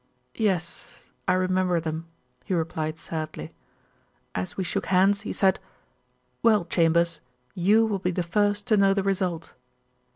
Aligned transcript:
"Yes; 0.33 0.89
I 1.27 1.33
remember 1.33 1.79
them," 1.79 2.07
he 2.43 2.55
replied 2.55 2.97
sadly. 2.97 3.53
"As 4.33 4.57
we 4.57 4.63
shook 4.63 4.87
hands 4.87 5.21
he 5.21 5.31
said, 5.31 5.59
'Well, 6.41 6.65
Chambers, 6.65 7.19
you 7.53 7.85
will 7.85 7.99
be 7.99 8.09
the 8.09 8.23
first 8.23 8.65
to 8.65 8.77
know 8.77 8.95
the 8.95 9.03
result.'" 9.03 9.53